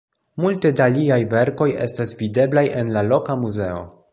[0.43, 3.89] Multe da liaj verkoj estas videblaj en la loka muzeo.